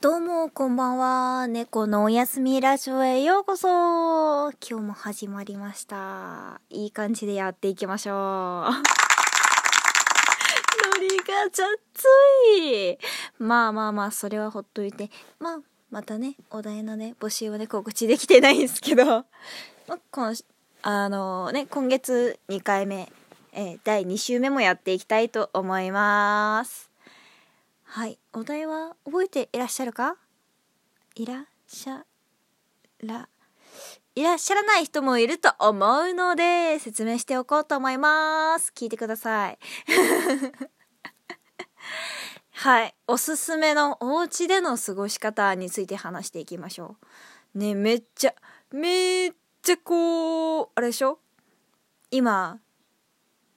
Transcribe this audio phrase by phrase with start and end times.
[0.00, 1.48] どうも、こんばんは。
[1.48, 4.52] 猫のおやすみラジオへようこそ。
[4.52, 6.60] 今日も始まりました。
[6.70, 8.14] いい感じでやっていきましょう。
[8.14, 8.70] ノ
[11.00, 12.04] リがちゃっつ
[12.60, 12.96] い。
[13.40, 15.10] まあまあまあ、それはほっといて。
[15.40, 15.58] まあ、
[15.90, 19.04] またね、お題のね、募集をね、告知できてないんですけど、
[19.88, 20.32] まあ、今、
[20.82, 23.12] あのね、今月2回目、
[23.50, 26.87] えー第2週目もやっていきたいと思います。
[27.90, 28.18] はい。
[28.34, 30.16] お題は覚えていらっしゃるか？
[31.14, 32.04] いらっしゃ
[33.02, 33.28] ら、
[34.14, 38.72] いらっしゃらない人もいると思うので、説明しておこうと思います。
[38.76, 39.58] 聞いてください。
[42.52, 42.94] はい。
[43.06, 46.96] おすすめのお家での過ごし方について話していきましょ
[47.54, 47.58] う。
[47.58, 48.34] ね、めっちゃ、
[48.70, 51.20] めっちゃこう、あれでしょ？
[52.10, 52.60] 今、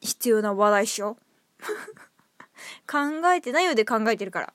[0.00, 1.18] 必要な話題っしょ？
[2.86, 2.98] 考
[3.32, 4.54] えてないようで考えてるから。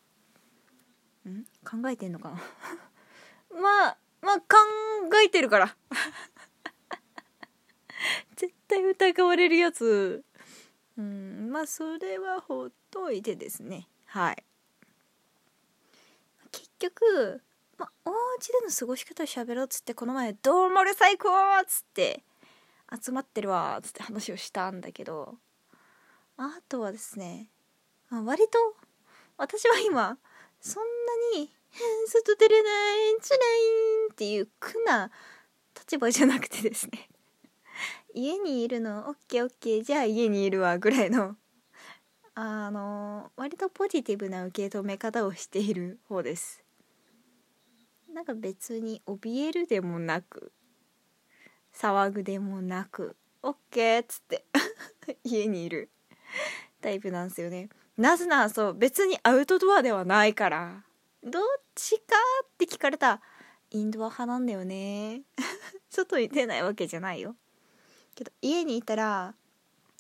[1.30, 1.46] ん？
[1.64, 2.38] 考えてんのかな？
[3.60, 4.46] まあ、まあ考
[5.24, 5.76] えてるから。
[8.36, 10.24] 絶対疑われるやつ。
[10.98, 13.88] うん、まあそれはほっといてですね。
[14.06, 14.44] はい。
[16.52, 17.42] 結局、
[17.78, 21.30] まあ、お家での過ごし方を喋ろうっつってこの前「どうもる最高!」
[21.62, 22.24] っつって
[23.02, 25.38] 集まってるわっつって話をしたんだけど
[26.38, 27.50] あとはですね
[28.12, 28.58] あ割と
[29.38, 30.18] 私は今
[30.60, 30.84] そん
[31.34, 31.52] なに
[32.08, 35.12] 「外出れない辛い」っていう苦な
[35.76, 37.10] 立場じゃなくてですね。
[38.14, 41.38] 家にいるのオッケーオッケーじゃあ家にいるわぐらいの
[42.34, 46.64] あの割とポジティブな受け止め方をしている方です。
[48.12, 50.52] なんか別に怯えるでもなく
[51.74, 54.46] 騒ぐでもなくオッケーっつって
[55.24, 55.92] 家にいる
[56.82, 57.70] タイプなんですよね。
[58.00, 60.84] なぜならそう別にアウトドアではないから。
[61.22, 61.42] どっ
[61.76, 63.22] ちかって聞かれた
[63.72, 65.24] インドア派なんだよね。
[65.92, 67.36] 外に出ないわけじゃないよ。
[68.16, 69.36] けど家にいたら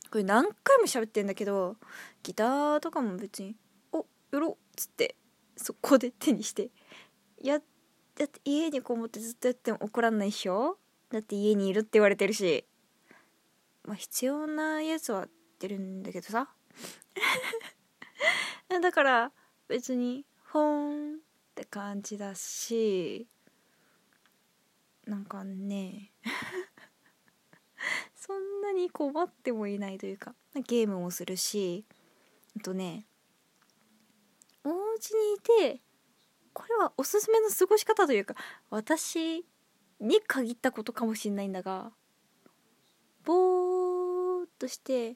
[0.09, 1.75] これ何回も喋ってんだけど
[2.23, 3.57] ギターとかも別に
[3.91, 5.17] 「おやろ」っつって
[5.57, 6.69] そこで手にして
[7.41, 7.59] や
[8.15, 10.77] だって家にこもってずっとやっても怒らんないっしょ？
[11.09, 12.65] だって家にいるって言われてるし。
[13.83, 16.49] まあ必要なやつはやってるんだけどさ。
[18.69, 19.31] だから
[19.67, 21.17] 別にほーんっ
[21.55, 23.27] て感じだし
[25.05, 26.11] なんかね。
[28.15, 30.35] そんなに困ってもいないというか
[30.67, 31.85] ゲームもするし
[32.55, 33.07] あとね
[34.63, 35.39] お家にい
[35.71, 35.81] て
[36.53, 38.35] これはおすすめの過ごし方というか
[38.69, 39.45] 私
[39.99, 41.91] に限ったことかもしれないんだが
[43.23, 45.15] ぼーっとして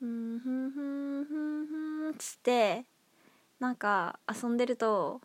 [0.00, 1.93] うんふんふんふんふん。
[2.12, 2.84] つって
[3.60, 5.20] なんか遊んでると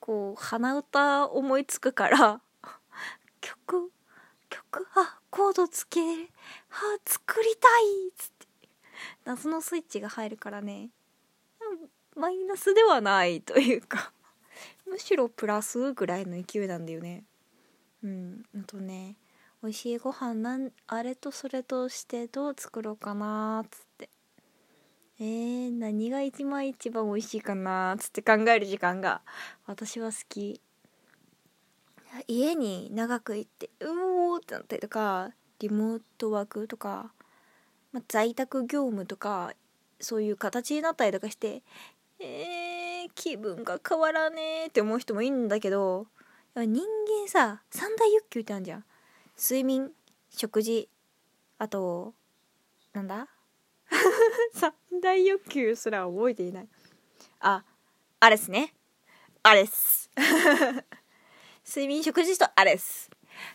[0.00, 2.40] こう鼻歌思いつくから
[3.40, 3.92] 曲
[4.48, 6.04] 曲あコードつけあ
[7.04, 8.48] 作りたいっつって。
[9.24, 10.90] 謎のスイッチが入るからね。
[12.16, 14.12] マイナスではないというか
[14.88, 17.24] むしろプラスぐらいの勢いなんだよね。
[18.02, 19.16] うんあとね
[19.62, 24.08] 美味しいご飯なんあれとそれとしてどう作ろうかなっつって。
[25.20, 27.94] えー、何が一番一番美味しいかな？
[27.94, 29.20] っつって考える時間が
[29.66, 30.60] 私は好き。
[32.26, 37.12] 家に長く行ってうおーってなったりとかリモートワークとか、
[37.92, 39.52] まあ、在宅業務とか
[40.00, 41.62] そういう形になったりとかして
[42.18, 46.06] えー、気分が変わらねーって思う人もいいんだけど
[46.56, 48.84] 人間さ三大欲求ってあるじゃん。
[49.36, 49.90] 睡眠
[50.30, 50.88] 食事
[51.58, 52.14] あと
[52.94, 53.28] なんだ？
[54.54, 56.68] 三大欲求すら覚えていない。
[57.40, 57.64] あ
[58.20, 58.74] あれっすね。
[59.42, 60.10] あれっす
[61.64, 63.10] 睡眠食事とあれっす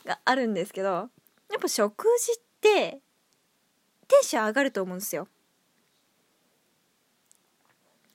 [0.05, 1.09] があるんですけどや
[1.57, 3.01] っぱ食事って
[4.07, 5.27] テンション上がると思うんですよ。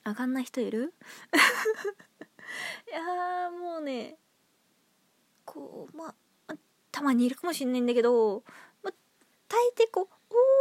[0.05, 0.93] 上がんない人いる？
[2.87, 4.17] いやもうね
[5.45, 6.15] こうま
[6.47, 6.55] あ
[6.91, 8.43] たまにいるかもしんないんだけど、
[8.81, 8.93] まあ、
[9.47, 10.15] 大抵こう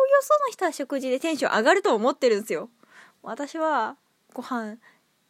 [0.09, 2.71] およその人は食事でテンション上がると思ってるんですよ。
[3.23, 3.97] 私は
[4.33, 4.79] ご飯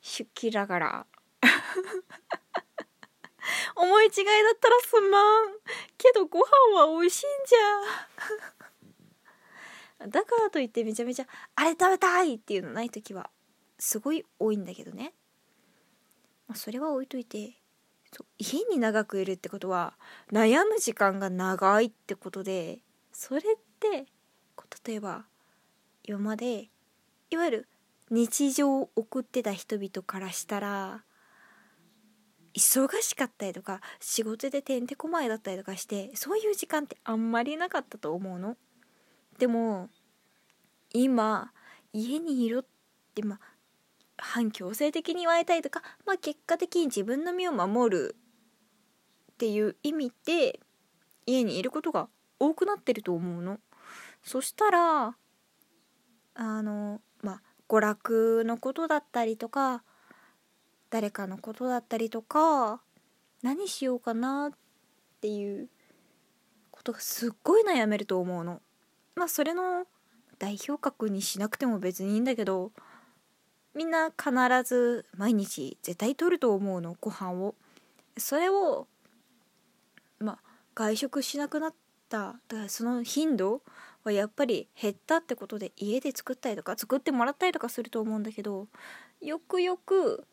[0.00, 1.06] 出勤だから。
[3.75, 4.22] 思い違いだ
[4.54, 5.54] ったらすまん。
[5.96, 6.44] けどご飯
[6.80, 10.04] は美味しいんじゃ。
[10.08, 11.26] だからといってめちゃめちゃ
[11.56, 13.30] あれ食べたいっていうのない時は
[13.78, 15.12] すごい多いんだけどね、
[16.46, 17.60] ま、それは置いといて
[18.38, 19.98] 家に長くいるってことは
[20.30, 23.42] 悩む時間が長いってことでそれっ
[23.80, 24.06] て
[24.87, 25.25] 例えば
[26.05, 26.69] 今まで
[27.31, 27.69] いわゆる
[28.10, 31.05] 日常を送ってた人々からしたら
[32.55, 38.56] 忙しかったりとか仕事でてんてこまいだったりとかしてそういう時間ってあんまりなかったと思うの。
[39.38, 39.90] でも
[40.93, 41.52] 今
[41.93, 42.64] 家にいろっ
[43.14, 43.40] てまあ
[44.16, 48.16] 反強制的に言われたりとか、まあ、結果的に自分の身を守る
[49.32, 50.58] っていう意味で
[51.26, 52.08] 家にいることが
[52.40, 53.61] 多くなってると思うの。
[54.23, 55.17] そしたら
[56.35, 59.82] あのまあ娯楽のことだったりとか
[60.91, 62.81] 誰かのことだったりとか
[63.43, 64.53] 何しようかなっ
[65.20, 65.69] ていう
[66.70, 68.62] ことがすっごい悩めると思うの。
[69.15, 69.87] まあそれの
[70.38, 72.71] 代表格にしなくても別にいいんだけど
[73.75, 74.32] みんな必
[74.64, 77.55] ず毎日絶対取ると思うのご飯を。
[78.17, 78.88] それを
[80.19, 80.38] まあ
[80.75, 81.75] 外食しなくなっ
[82.09, 83.62] ただからその頻度
[84.05, 88.69] はやっぱり減ったってことで家で作ったりとか作ってもらったりとかすると思うんだけど
[89.21, 90.25] よくよく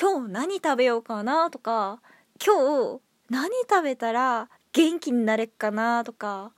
[0.00, 2.00] 今日何食べようかなとか
[2.44, 6.52] 今日何食べたら元気になれっかなとか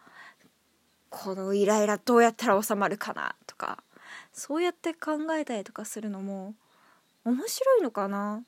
[1.09, 3.83] このイライラどうやったら収まるかなとか
[4.33, 6.55] そうやって考えたりとかするのも
[7.25, 8.45] 面白いのかなっ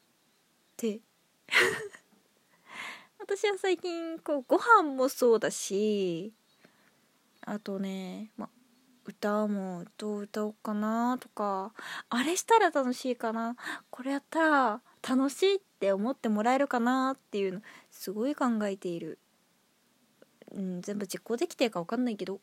[0.77, 1.01] て。
[3.19, 6.33] 私は最近こうご飯もそうだし
[7.43, 8.49] あとね、ま、
[9.05, 11.73] 歌もどう歌おうかなとか
[12.09, 13.57] あれしたら楽しいかな。
[13.91, 17.61] これやったら楽しいって思ってもらえるかなっていうの
[17.91, 19.19] すごい考えている、
[20.53, 22.41] うん、全部実行できてるか分かんないけど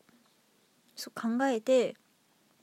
[0.96, 1.94] そう考えて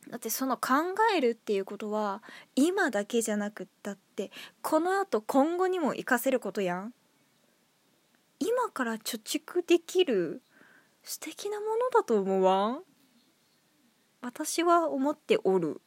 [0.09, 0.73] だってその考
[1.15, 2.21] えるっていうことは
[2.55, 6.93] 今だけじゃなくったってこのあと今後にも活かせることやん。
[8.39, 10.41] 今から貯蓄できる
[11.05, 12.83] 素敵なものだと思わん？
[14.21, 15.79] 私は思っておる。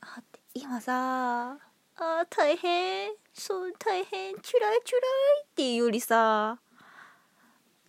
[0.00, 0.22] あ
[0.54, 1.58] 今さ
[1.96, 3.10] あ大変。
[3.34, 4.38] そう大変。
[4.40, 6.60] チュライチュライっていうよりさ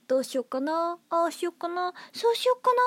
[0.08, 0.98] どうしようかな？
[1.12, 1.94] ああしようかな。
[2.12, 2.82] そうしようかな。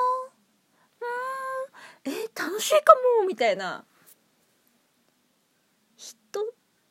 [2.06, 2.12] うん。
[2.12, 3.26] え楽しいかも。
[3.28, 3.84] みたいな。
[5.96, 6.44] 人っ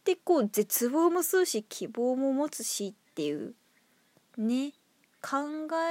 [0.05, 3.53] てこう絶望もするし希望も持つしっていう。
[4.37, 4.71] ね。
[5.21, 5.37] 考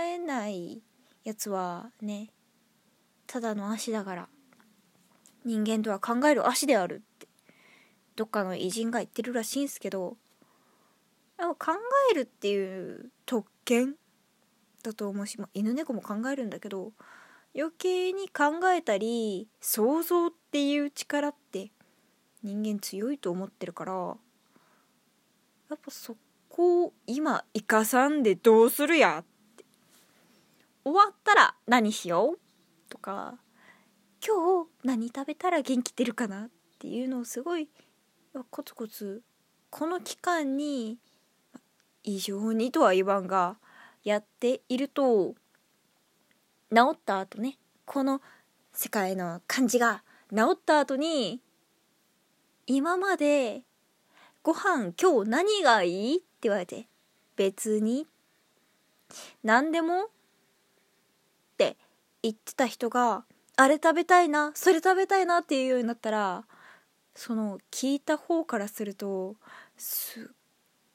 [0.05, 0.83] えない
[1.25, 2.31] やつはね
[3.27, 4.29] ただの足だから
[5.45, 7.29] 人間とは考える足であるって
[8.17, 10.17] どっかの偉人が言ってるらしいんすけど
[11.59, 11.75] 考
[12.13, 13.95] えるっていう特権
[14.83, 16.93] だと思うし、まあ、犬猫も考えるんだけど
[17.55, 21.71] 余計に考えたり想像っていう力って
[22.43, 26.17] 人間強いと思ってるからやっぱそ
[26.61, 29.25] こを今生かさんでどうするやっ
[29.57, 29.65] て。
[30.85, 32.39] 終わったら何しよう
[32.91, 33.39] とか
[34.23, 37.71] 今日何食べたら元気出るかなっていうのをすごい
[38.51, 39.23] コツコツ
[39.71, 40.99] この期間に
[42.03, 43.57] 異常にとは言わんが
[44.05, 45.35] やっていると
[46.75, 48.21] 治った後ねこの
[48.75, 51.41] 世界の感じが治った後に
[52.67, 53.63] 今まで
[54.43, 56.87] ご飯今日何がいい言われて
[57.37, 58.07] 別に
[59.43, 60.07] 何でもっ
[61.57, 61.77] て
[62.23, 63.25] 言ってた人が
[63.57, 66.45] あれ食べたいなそれ食べたいなっていうようになったら
[67.15, 69.37] その聞いた方からすると
[69.77, 70.25] すっ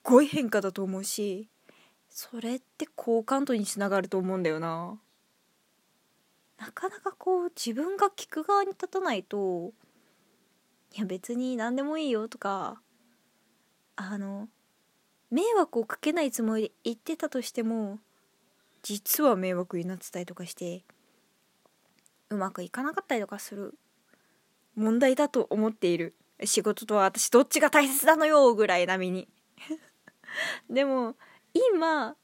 [0.03, 1.49] ごい変化だと思うし
[2.09, 4.97] それって好感度につながると思うんだよな。
[6.57, 9.73] なかなかこう自分が聞く側に立たないと
[10.95, 12.81] いや別に何でもいいよとか
[13.97, 14.47] あの
[15.35, 17.99] 迷惑をかけないつもりで言ってたとしても
[18.83, 20.85] 実は迷惑になってたりとかして
[22.29, 23.73] うまくいかなかったりとかする
[24.77, 26.15] 問題だと思っている。
[26.43, 29.27] 仕事とは私どっちが大切なのよぐらい並みに。
[30.69, 31.15] でも
[31.53, 32.15] 今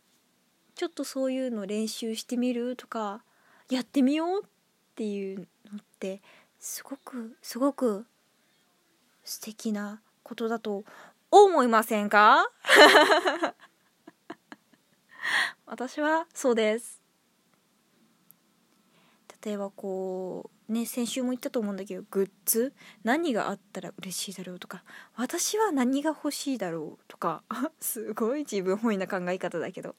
[0.75, 2.77] ちょっとそういうの練習してみる？
[2.77, 3.25] とか
[3.69, 4.47] やってみようっ
[4.95, 5.43] ていうの
[5.79, 6.21] って
[6.59, 8.05] すごくすごく
[9.25, 10.85] 素敵なことだと
[11.31, 12.45] 思いませんか？
[15.65, 17.01] 私はそうです。
[19.43, 22.73] 例えばこうね先週も言ったと思うんだけどグッズ？
[23.03, 24.83] 何があったら嬉しいだろうとか？
[25.15, 27.43] 私は何が欲しいだろうとか？
[27.79, 29.95] すごい自分本位な考え方だけど。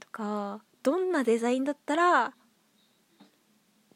[0.00, 2.34] とかどんなデザインだったら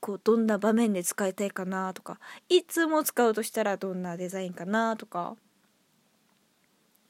[0.01, 2.21] こうどんな場面で使いたいかなとか？
[2.49, 5.37] いつも使うとしたらどんなデザインかなとか？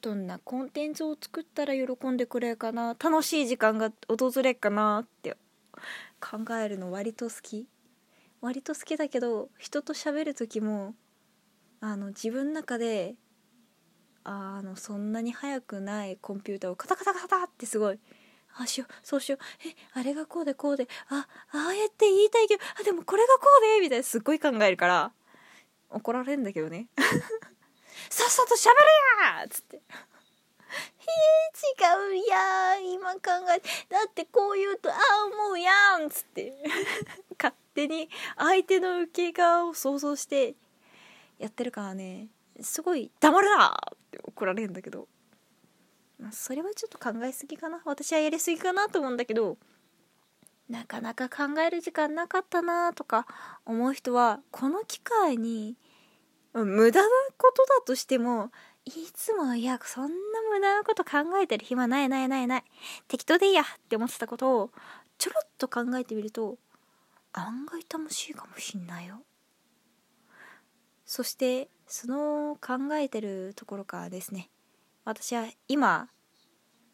[0.07, 5.35] どんなコンテンツを作ったら喜んでくれるかな楽しい時間が訪れるかなって
[6.21, 7.67] 考えるの割と好き。
[8.39, 10.93] 割と好きだけど人と喋る時も
[11.81, 13.15] あの自分の中で
[14.23, 17.99] あのそんなに速くないコンピューターをカタカタカタってすごい
[18.57, 25.11] ああしようそうしようえあれがこうでこうであああやって言いたいけどあでもこれがこうでみたいなすっごい考えるから
[25.89, 26.87] 怒られるんだけどね。
[28.09, 29.81] さっさと喋れやっつって。
[30.69, 31.11] え
[31.81, 33.19] 違うやん今考
[33.55, 33.59] え。
[33.89, 36.53] だってこう言うとああ思うやんっつって。
[37.39, 40.55] 勝手に相手の受け側を想像して
[41.37, 42.27] やってるからね。
[42.61, 45.07] すごい黙るなって怒られるんだけど、
[46.17, 47.81] まあ、それはちょっと考えすぎかな。
[47.85, 49.57] 私はやりすぎかなと思うんだけど。
[50.69, 53.25] なかなか考える時間なかったなとか
[53.65, 55.77] 思う人はこの機会に
[56.65, 58.51] 無駄なことだとしても
[58.85, 60.09] いつもいやそんな
[60.49, 62.63] 無駄なこと考えてる暇ないないないない
[63.07, 64.71] 適当でいいやって思ってたことを
[65.17, 66.57] ちょろっと考えてみると
[67.33, 69.21] 案外楽しいかもしんないよ。
[71.05, 74.49] そしてその考えてるところからですね
[75.05, 76.09] 私は今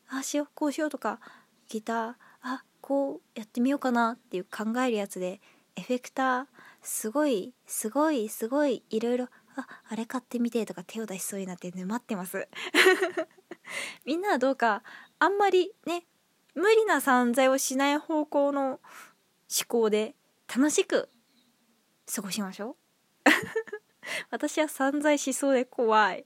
[0.07, 1.19] ああしようこうしようとか
[1.67, 5.41] ギターあこうやってみようかなっていう考えるやつで
[5.75, 6.45] エフェクター
[6.83, 12.47] すごいすごいすごいいろいろああれ買ってみてとか手を出しそうになって沼ってます。
[14.05, 14.83] みんなはどうか
[15.19, 16.05] あんまりね
[16.55, 18.79] 無理な散財をしない方向の思
[19.67, 20.15] 考で
[20.47, 21.09] 楽しく
[22.13, 22.75] 過ごしましょう。
[24.29, 26.25] 私は散財しそうで怖い。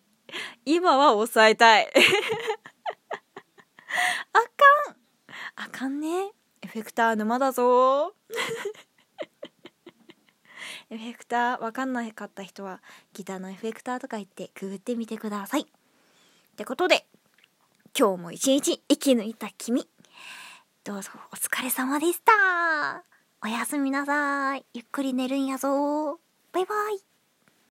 [0.65, 1.87] 今は抑えたい。
[4.33, 4.95] あかん。
[5.55, 6.31] あかんね。
[6.61, 8.15] エフェクター沼だぞ。
[10.89, 12.81] エフェクターわかんなかった人は
[13.13, 15.61] ギターのエフェクターとか言ってくぐってみてください。
[15.61, 15.65] っ
[16.55, 17.05] てことで
[17.97, 19.87] 今日も一日生き抜いた君。
[20.83, 23.03] どうぞお疲れ様でした。
[23.43, 24.65] おやすみなさい。
[24.73, 26.19] ゆっくり寝るんやぞ。
[26.53, 27.16] バイバイ。